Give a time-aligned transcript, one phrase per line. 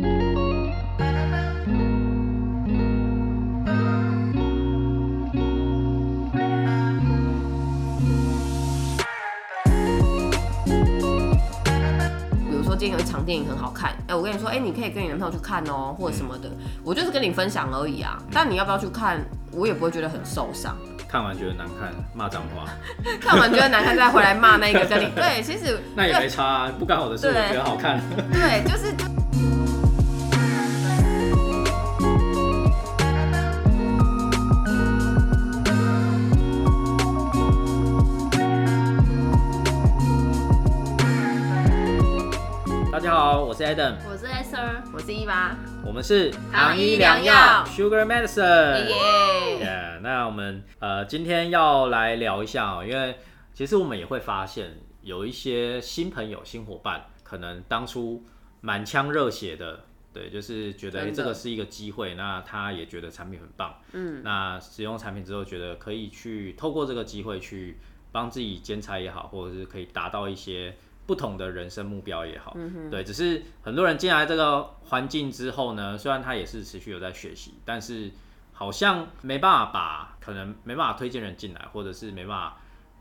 [0.00, 0.06] 比
[12.56, 16.50] 如说今天有一场电影很好看，哎、我跟你说，哎、你可以跟你男朋友去看哦、或者什么的，
[16.82, 18.18] 我就是跟你分享而已啊。
[18.32, 19.20] 但你要不要去看，
[19.52, 20.74] 我也不会觉得很受伤。
[21.08, 22.68] 看完觉得难看，骂脏话，
[23.20, 28.00] 看完觉得难看，再回来骂那个跟你对，其实 那也没差啊，不干我的事，我觉得好看。
[28.32, 28.92] 对，就是
[43.70, 45.56] Adam，我是 S r，我是一八，
[45.86, 47.64] 我们是糖衣良药。
[47.66, 48.88] Sugar Medicine。
[48.88, 53.16] 耶，Yeah，那我们呃今天要来聊一下哦，因为
[53.54, 58.24] 其实我们也会发现有一些新朋友、新伙伴，可能当初
[58.60, 67.78] 满腔热血的，对，就是觉得这个是一个机会，那他也觉得产品很棒，嗯，那使用产品之后觉得可以去透过这个机会去
[68.10, 70.74] 帮自己兼差也好，或者是可以达到一些。
[71.10, 72.56] 不同的人生目标也好，
[72.88, 78.12] 对，只是很多人进来这个环境之后呢，虽然他也是持续有在学习，但是
[78.52, 82.58] 好像没办法把可能没办法推荐人进来，或者是没办法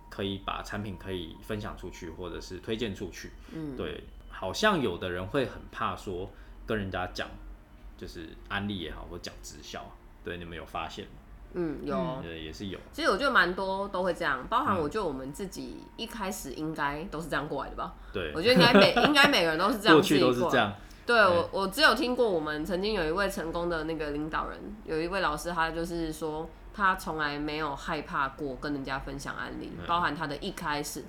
[0.09, 3.29] 可以把产品可以分享出去，或者是推荐出去。
[3.53, 6.31] 嗯，对，好像有的人会很怕说
[6.65, 7.29] 跟人家讲，
[7.95, 9.85] 就是安利也好，或讲直销。
[10.23, 11.11] 对，你们有发现吗？
[11.53, 11.95] 嗯，有。
[11.95, 12.79] 呃，也是有。
[12.91, 17.93] 其实我觉得蛮多都会这样，包含我觉得我们自己一开始应该都是这样过来的吧。
[18.13, 20.39] 对我，觉得应该每 应该每个人都是这样过去自己过来。
[20.39, 20.73] 都是这样。
[21.05, 31.03] 对我，我只有听过我们曾经有一位成功的那个领导人，有一位老师，他就是说他从来没有害怕过跟人家分享案例，包含他的一开始，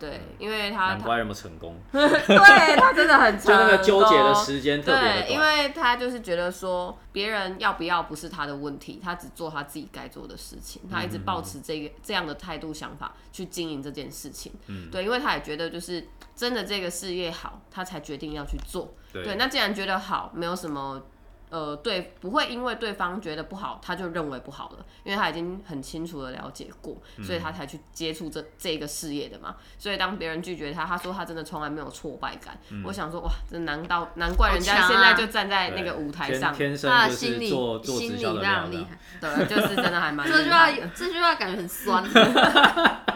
[0.00, 5.38] 对，因为他他难怪那么成功， 对他真的很 就那个纠结的时间特别的对，因。
[5.38, 14.52] 为他就是觉得说别人要不要不是他的问题，他只做他自己该做的事情，他一直保持这个这样的态度想法去经营这件事情。
[14.68, 18.94] 嗯对，因为他也觉得就是真的这个事业好，他才决定要去做。
[19.12, 21.02] 对对，那既然觉得好，没有什么。
[21.50, 29.56] 呃，对，不会因为对方觉得不好，他就认为不好了，因为他已经很清楚的了解过，所以他才去接触这这个事业的嘛。
[29.76, 32.58] 所以当别人拒绝他，他说他真的从来没有挫败感。
[32.84, 38.98] 我想说，哇，这难道难怪人家现在就站在那个舞台天上，天生就他的心理是做做心理直销的非常厉害。。
[39.20, 40.70] 对，就是真的还蛮 这句话。
[40.94, 42.04] 这句话感觉很酸。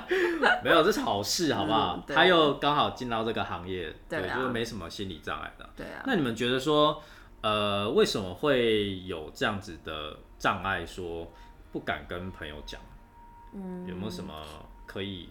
[0.63, 2.15] 没有，这是好事，好不好嗯？
[2.15, 5.69] 他又刚好进到这个行业，对啊就是没什么心理障碍的。
[5.77, 7.03] 对啊，那你们觉得说，
[7.45, 11.31] 呃，为什么会有这样子的障碍，说
[11.71, 12.81] 不敢跟朋友讲？
[13.53, 14.33] 嗯，有没有什么
[14.87, 15.29] 可以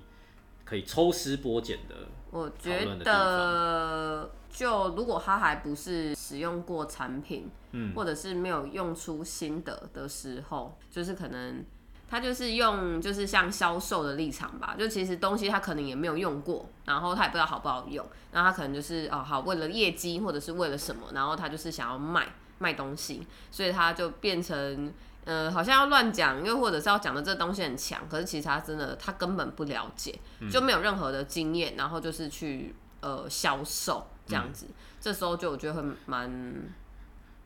[0.64, 1.96] 可以抽丝剥茧的？
[2.30, 11.66] 我觉得，就如果他还不是使用过产品，嗯或者是没有用出心得的时候，就是可能
[12.14, 22.28] 他就是用就是像销售的立场吧，就其实东西他可能也没有用过，然后他也不知道好不好用，然后他可能就是哦好为了业绩或者是为了什么，然后他就是想要卖
[22.60, 24.94] 卖东西，所以他就变成。
[25.26, 30.20] 呃，好像要乱讲，又或者是要讲的这东西很强，可是其实他真的他根本不了解，
[30.52, 34.68] 就没有任何的经验，然后就是去呃销售这样子，
[35.00, 36.30] 这时候就我觉得会蛮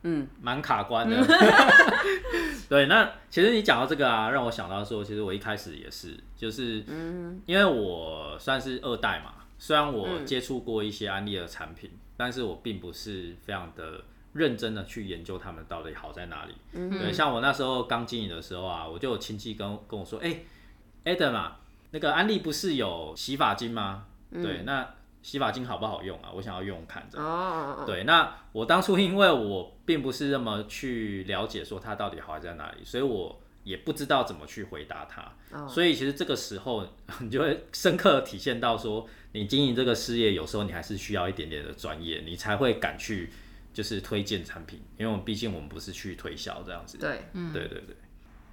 [0.08, 1.18] 嗯蛮卡关的。
[2.70, 6.84] 对，那其实你讲到这个啊，让我想到说，其实我一开始也是，就是
[7.46, 14.04] 因为我算是二代嘛，虽然我接触过一些安利的产品，但是我并不是非常的
[14.34, 16.54] 认真的去研究他们到底好在哪里。
[16.90, 20.40] 对，像我那时候刚经营的时候啊，我就有亲戚跟跟我说，哎、
[21.06, 21.60] a d a m 啊，
[21.92, 24.06] 那个安利不是有洗发精吗？
[24.32, 24.86] 对，那
[25.28, 26.32] 洗发精好不好用啊？
[26.34, 27.20] 我想要用用看着。
[27.20, 35.68] 哦，对，那我当初因为我并不是那么去了解说它到底好在哪里，所以我也不知道怎么去回答它。
[35.68, 36.88] 所以其实这个时候
[37.20, 43.30] 你就会深刻体现到说，你经营这个事业，有时候你还是需要一点点的专业，你才会敢去
[43.74, 46.98] 就是推荐产品，因为我们毕竟我们不是去推销这样子。
[46.98, 47.96] 对嗯对对对，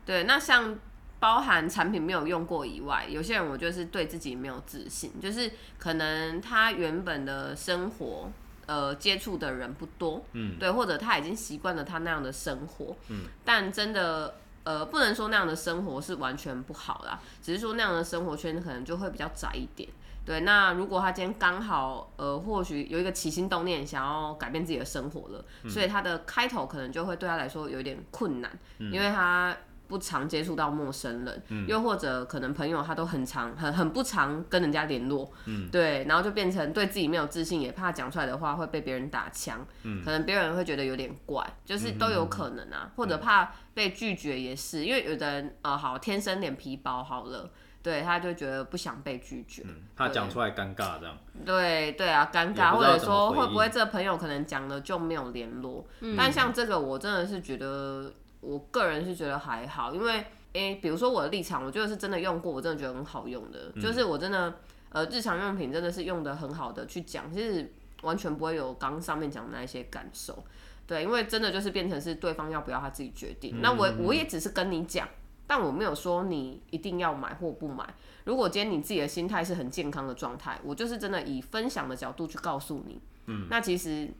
[0.04, 0.76] 对，那像
[1.20, 8.30] 包含产品没有用过以外，有些人我就是对自己没有自信，就是可能他原本的生活。
[8.66, 19.86] 呃，接触的人不多，嗯，对，或者他已经习惯了他那样的生活，嗯，但真的，呃，不能说那样的生活是完全不好啦，只是说那样的生活圈可能就会比较窄一点，
[20.24, 29.54] 对，那如果他今天刚好，呃，或许有一个起心动念，想要改变自己的生活了，所以他的开头可能就会对他来说有一点困难，因为他
[29.94, 47.48] 不不常接触到陌生人，嗯又或者可能朋友他都很常很很不常跟人家联络，嗯对，然后就变成对自己没有自信，也怕讲出来的话会被别人打枪，嗯可能别人会觉得有点怪，就是都有可能啊，或者怕被拒绝也是，因为有的人呃好天生脸皮薄好了。
[47.84, 51.18] 对，他就觉得不想被拒绝，嗯，怕讲出来尴尬这样。
[51.44, 55.86] 对对啊，尴尬，或者说会不会这个朋友可能讲了就没有联络？
[56.00, 58.10] 嗯但像这个，我真的是觉得，
[58.44, 64.54] 我个人是觉得还好，因为诶、比如说我的立场，我觉得是真的用过，我真的觉得很好用的，就是我真的
[64.90, 70.44] 呃日常用品真的是用的很好的去讲，其实完全不会有刚刚上面讲的那一些感受。
[70.86, 73.62] 对，因为真的就是变成是对方要不要他自己决定。
[73.62, 75.08] 那我我也只是跟你讲，
[75.46, 77.94] 但我没有说你一定要买或不买。
[78.24, 83.00] 如果今天你自己的心态是很健康的状态，我就是真的以分享的角度去告诉你。
[83.26, 84.10] 嗯，那其实，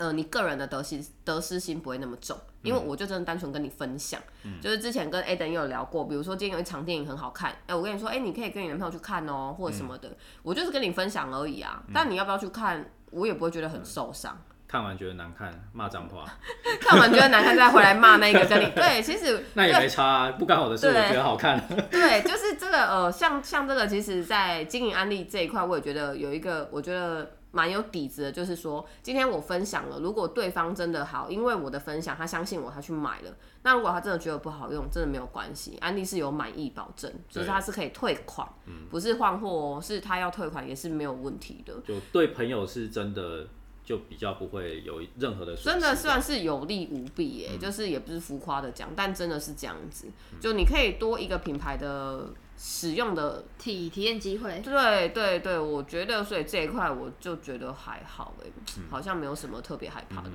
[0.00, 4.18] 呃，你个人的得失得失心不会那么重，因为我就真的单纯跟你分享。
[4.62, 10.10] 就是之前跟 Aden 也有聊过，比如说今天有一场电影很好看，哎、我跟你说，哎、你可以跟你男朋友去看哦、或者什么的，
[10.42, 11.82] 我就是跟你分享而已啊。
[11.92, 14.40] 但你要不要去看，我也不会觉得很受伤。
[14.66, 16.24] 看完觉得难看，骂脏话，
[16.80, 21.60] 看完觉得难看，再回来骂那个跟你 对，其实那也没差啊，不干我的事，我觉得好看。
[21.90, 38.48] 对，就是这个呃，像像这个，其实，在经营安利这一块，我也觉得有一个，我觉得蛮有底子的，就是说，今天我分享了，如果对方真的好，因为我的分享，他相信我，他去买了，那如果他真的觉得不好用，真的没有关系，安利是有满意保证，就是他是可以退款，
[38.88, 41.74] 不是换货哦，是他要退款也是没有问题的。
[41.84, 43.48] 就对朋友是真的，
[43.84, 45.64] 就比较不会有任何的损失。
[45.64, 50.06] 真的算是有利无弊耶，就是也不是浮夸的讲，但真的是这样子，
[50.40, 52.28] 就你可以多一个品牌的
[52.62, 58.46] 使用的体体验机会，对对对，我觉得所以这一块我就觉得还好哎、
[58.90, 60.28] 好像没有什么特别害怕的。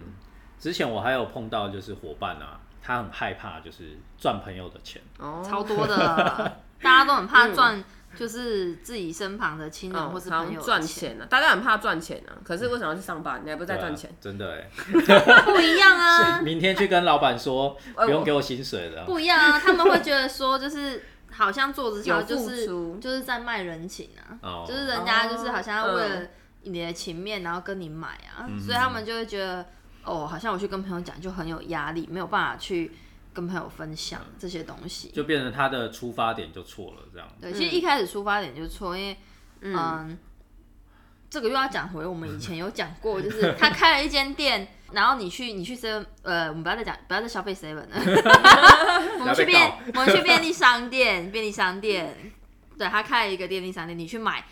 [0.59, 5.95] 之前我还有碰到就是伙伴啊，他很害怕就是赚朋友的钱，哦，超多的，
[6.81, 7.83] 大家都很怕赚，
[8.15, 13.43] 就是自己身旁的亲人嗯或是朋友的赚钱啊，大家很怕赚钱啊，可是为什么要去上班？
[13.45, 14.09] 你还不是在赚钱？
[14.19, 14.67] 真的哎。
[15.45, 19.05] 不一样啊， 明天去跟老板说，不用给我薪水了。
[19.05, 21.03] 不一样啊，他们会觉得说就是。
[21.35, 22.65] 好像做直销就是
[22.99, 24.65] 就是在卖人情啊，哦。
[24.67, 26.29] 就是人家就是好像要为了嗯。
[26.67, 29.63] 你的情面，然后跟你买啊，所以他们就会觉得
[30.03, 32.91] 哦，好像我去跟朋友讲就很有压力，没有办法去
[33.35, 35.09] 跟朋友分享这些东西。
[35.09, 37.27] 就变成他的出发点就错了，这样。
[37.39, 39.15] 对，其实一开始出发点就错，因为
[39.61, 40.17] 嗯
[41.35, 47.89] 这个又要讲回我们以前有讲过，就是他开了一间店， 然后你去你去 seven，呃，我们不要再讲，不要再消费 seven 了，
[49.19, 52.15] 我们去便 我们去便利商店，便利商店，
[52.77, 54.45] 对他开了一个便利商店，你去买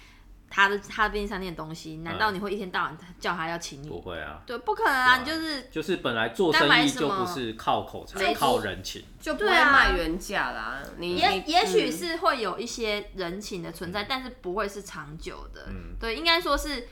[0.55, 3.89] 他的他的便利商店的东西，难道你会一天到晚叫他要请你？
[3.89, 9.03] 不会啊，对，不可能啊，啊你就是就是本来做该生意就买什么不是靠口才，靠人情。
[9.19, 10.79] 就不会卖原价啦。
[10.97, 15.65] 你也你也许嗯是会有一些人情的存在，但是不会是长久的。
[15.69, 16.88] 嗯对，应该说是，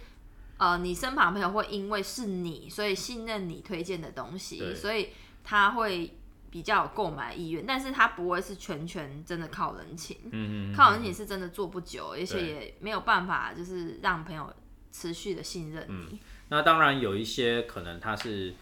[0.58, 5.10] 呃，你身旁朋友会因为是你，所以信任你推荐的东西，所以
[5.44, 6.18] 他会
[6.51, 14.53] 比较有购买意愿，但是他不会是全权真的靠人情，嗯嗯，靠人情是真的做不久，而且也没有办法就是让朋友
[14.92, 16.19] 持续的信任你。
[16.50, 18.53] 那当然有一些可能他是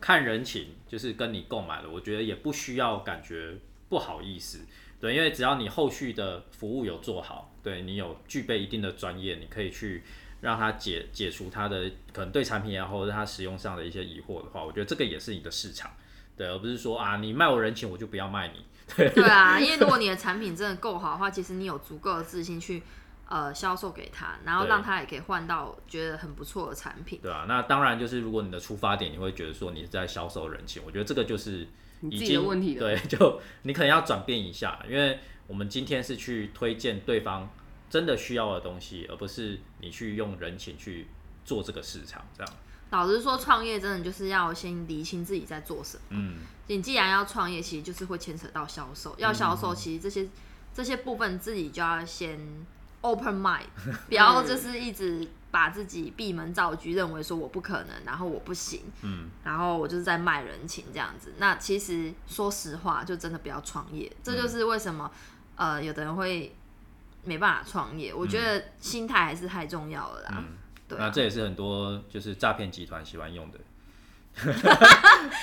[0.00, 3.56] 看人情，就是跟你购买了，我觉得也不需要感觉
[3.88, 4.66] 不好意思，
[5.00, 10.02] 对，因为只要你后续的服务有做好，对你有具备一定的专业，你可以去
[10.40, 15.92] 让他解解除他的可能对产品也好，或者他使用上的一些疑惑的话，我觉得这个也是你的市场，
[16.36, 18.64] 对，而不是说啊你卖我人情我就不要卖你，
[18.94, 22.82] 对啊，因为如果你的产品真的够好的话，其实你有足够的自信去
[23.28, 27.18] 呃销售给他，然后让他也可以换到觉得很不错的产品。
[27.22, 31.66] 对啊，那当然就是如果你的出发点你会觉得说你是在销售人情，我觉得这个就是
[32.02, 37.48] 已自己的经问题了对，就你可能要转变一下，因为我们今天是去推荐对方
[37.88, 41.06] 真的需要的东西，而不是你去用人情去
[41.44, 42.52] 做这个市场，这样。
[42.96, 46.02] 老实说，创业真的就是要先理清自己在做什么。
[46.10, 46.38] 嗯，
[46.68, 49.14] 你既然要创业，其实就是会牵扯到销售。
[49.18, 50.26] 要销售，其实这些
[50.74, 52.40] 这些部分自己就要先
[53.02, 53.66] open mind，
[54.08, 61.34] 不要就是一直把自己闭门造车，认为说我不可能，然后我不行，嗯，然后我就是在卖人情这样子。
[61.38, 64.10] 那其实说实话，就真的不要创业。
[64.22, 65.10] 这就是为什么、
[65.56, 66.54] 呃有的人会
[67.24, 68.12] 没办法创业。
[68.14, 70.34] 我觉得心态还是太重要了啦。
[70.38, 70.44] 嗯
[70.88, 73.58] 对啊那这也是很多就是诈骗集团喜欢用的，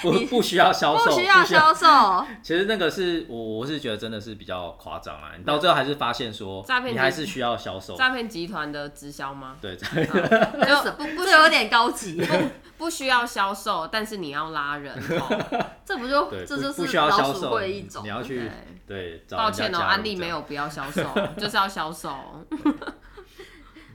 [0.01, 2.25] 不不需要销售，不需要销售。
[2.43, 9.57] 其实那个是我我是觉得真的是比较夸张啊，你到最后还是发现说诈骗你还是需要销售，诈骗集团的直销吗？
[9.59, 9.85] 对， 就
[10.91, 12.21] 不不这有点高级，
[12.77, 15.65] 不需要销售，但是你要拉人哦。
[15.85, 18.09] 这不就对这就是老鼠售，会一种你。
[18.09, 18.49] 要去
[18.87, 21.03] 对抱歉哦，加入安利这样没有不要销售，
[21.37, 22.15] 就是要销售。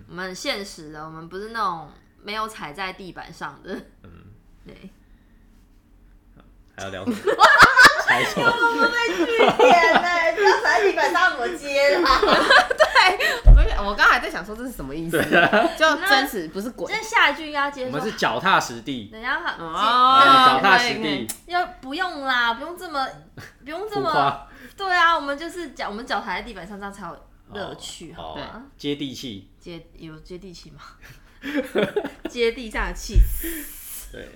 [0.08, 1.90] 我们很现实的，我们不是那种
[2.22, 3.74] 没有踩在地板上的。
[4.02, 4.10] 嗯，
[4.66, 4.90] 对。
[6.76, 7.16] 还要聊什么？
[8.06, 10.08] 猜错，点呢？
[10.34, 12.20] 不要踩地板上怎么接啦？
[13.46, 15.18] 我我刚才在想说这是什么意思，
[15.78, 23.06] 就真实不是鬼那下一句应该接说我们，是脚踏实地，等一下脚踏实地，要不用啦，不用这么，
[23.64, 24.46] 不用这么，
[24.76, 27.16] 对啊，我们就是脚，我们脚踩在地板上，这样才有
[27.52, 28.62] 乐趣，好哦吗？
[28.76, 30.80] 接地气，接有接地气吗？
[32.30, 33.18] 接地上的气，
[34.10, 34.26] 对。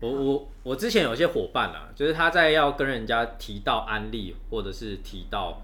[0.00, 5.60] 我我我之前有些伙伴啊，就是他在要跟人家提到安利或者是提到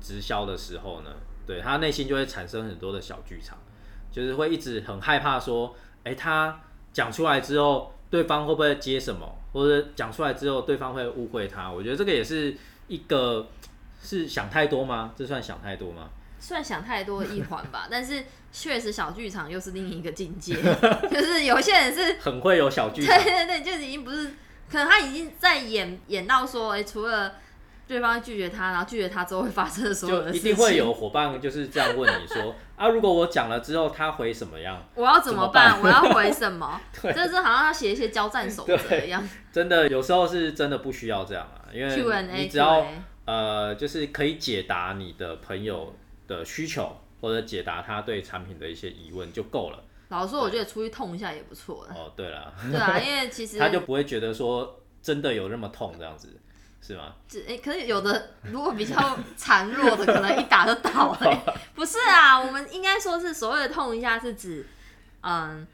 [0.00, 1.10] 直销的时候呢，
[1.44, 3.58] 对他内心就会产生很多的小剧场，
[4.12, 6.60] 就是会一直很害怕说，哎、他
[6.92, 11.68] 讲出来之后，对方会不会接什么，或者讲出来之后，对方会误会他。
[11.68, 12.56] 我觉得这个也是
[12.86, 13.48] 一个
[14.00, 15.12] 是想太多吗？
[15.16, 16.10] 这算想太多吗？
[16.44, 18.22] 算想太多一环吧， 但是
[18.52, 20.54] 确实小剧场又是另一个境界，
[21.10, 24.26] 就是有些人是很会有小剧对场，对对，就已经不是，
[24.70, 27.32] 可能他已经在演演到说，哎、除了
[27.88, 34.86] 对方拒绝他，然后拒绝他之后会发生的所有一的事情，定会有伙伴就是这样问你说 啊，如果我讲了之后，他回什么样？
[34.94, 35.72] 我要怎么办？
[35.76, 36.78] 怎么办我要回什么？
[37.02, 39.26] 这是好像要写一些交战守则一样。
[39.50, 42.86] 真的有时候是真的不需要这样啊，因为你只要
[43.24, 45.94] 呃，就是可以解答你的朋友
[46.26, 49.82] 的需求，或者解答他对产品的一些疑问就够了。
[50.08, 51.94] 老实说，我觉得出去痛一下也不错的。
[51.94, 56.28] 哦，对了，对啊，因为其实 他就不会觉得说真的有那么痛这样子，
[56.80, 57.14] 是吗？
[57.26, 61.54] 只诶、可是有的如果比较孱弱的，可能一打就倒了、欸。
[61.74, 64.66] 不是啊，我们应该说是所谓的痛一下，是指
[65.22, 65.66] 嗯，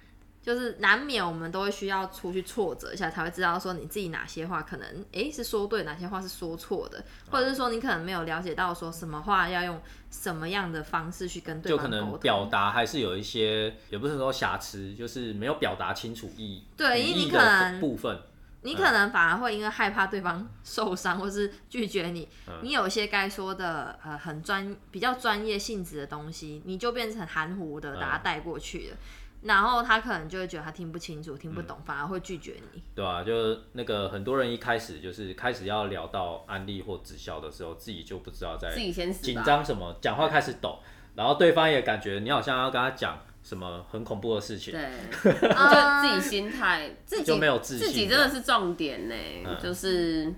[0.43, 9.81] 就是难免我们都会需要出去挫折一下，才会知道说你自己哪些话可能诶、是说对，哪些话是说错的，或者是说你可能没有了解到说什么话要用
[10.11, 12.11] 什么样的方式去跟对就可方沟通。
[12.11, 18.19] 能表达还是有一些，也不是说瑕疵，就是没有表达清楚意对因为你可能部分。
[18.63, 22.61] 你可能反而会因为害怕对方受伤， 或是拒绝你，嗯。
[22.63, 28.97] 你有一些该说的呃很专比较专业性质的东西，你就变成含糊的把它带过去了，
[29.43, 31.67] 然后他可能就会觉得他听不清楚、听不嗯。
[31.67, 32.83] 懂，反而会拒绝你。
[32.95, 39.25] 对啊，就那个很多人一开始就是开始要聊到安利或直销的时候，自己就不知道在自己先死吧。
[39.25, 40.79] 紧张什么，讲话开始抖，
[41.15, 44.91] 然后对方也感觉你好像要跟他讲什么很恐怖的事情，对，
[45.23, 49.15] 就自己心态，自己就没有自信自己真的是重点呢，
[49.47, 49.57] 嗯。
[49.63, 50.31] 就是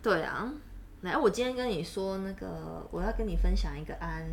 [0.00, 0.48] 对啊，
[1.00, 4.24] 来，我今天跟你说那个，我要跟你分享一个安，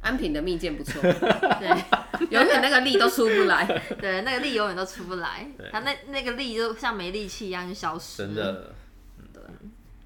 [0.00, 1.84] 安平的蜜饯不错， 对
[2.32, 3.64] 永远那个力都出不来。
[4.00, 8.28] 对，那个力永远都出不来，他那那个力就像没力气一样就消失了。
[8.28, 8.72] 真的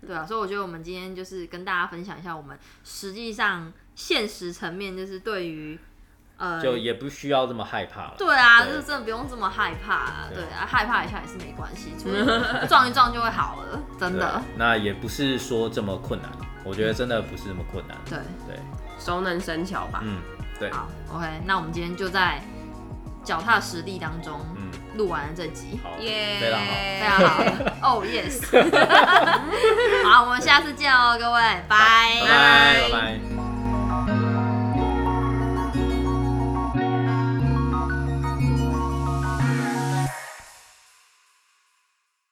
[0.07, 5.79] 对啊，所以我觉得我们今天就是跟大家分享一下，我们实际上现实层面就是对于
[6.39, 8.15] 呃，就也不需要这么害怕了。
[8.19, 11.93] 对啊，对就是真的不用这么害怕啊，对对啊，害怕一下也是没关系，
[12.69, 14.43] 撞一撞就会好了，真的。
[14.57, 16.29] 那也不是说这么困难，
[16.65, 17.97] 我觉得真的不是那么困难。
[18.07, 18.59] 对，对，
[18.99, 20.01] 熟能生巧吧。
[20.03, 20.21] 嗯，
[20.63, 22.41] 对，好，OK，那我们今天就在
[23.25, 26.73] 脚踏实地当中嗯，录完了这集，好，耶，非常好。
[27.01, 28.47] 非常好哦、yes，
[30.09, 32.21] 好，我们下次见哦，各位，拜。
[32.21, 33.32] 拜拜，拜拜。